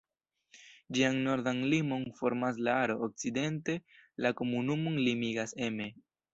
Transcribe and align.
Ĝian 0.97 1.19
nordan 1.27 1.59
limon 1.73 2.07
formas 2.21 2.59
la 2.69 2.75
Aro, 2.87 2.97
okcidente 3.09 3.79
la 4.27 4.35
komunumon 4.43 5.01
limigas 5.11 5.59
Emme. 5.71 5.91